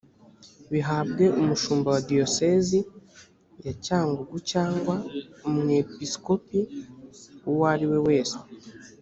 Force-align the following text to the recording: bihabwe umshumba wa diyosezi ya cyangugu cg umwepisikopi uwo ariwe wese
bihabwe 0.71 1.25
umshumba 1.41 1.87
wa 1.93 2.01
diyosezi 2.09 2.79
ya 3.65 3.73
cyangugu 3.85 4.35
cg 4.49 4.83
umwepisikopi 5.49 6.59
uwo 7.49 7.63
ariwe 7.73 7.99
wese 8.07 8.37